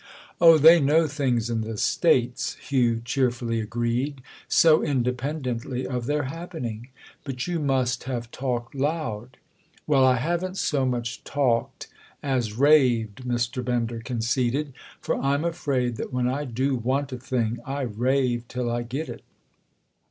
[0.41, 6.87] "Oh, they know things in the States," Hugh cheerfully agreed, "so independently of their happening!
[7.23, 9.37] But you must have talked loud."
[9.85, 11.85] "Well, I haven't so much talked
[12.23, 13.63] as raved," Mr.
[13.63, 18.81] Bender conceded—"for I'm afraid that when I do want a thing I rave till I
[18.81, 19.21] get it.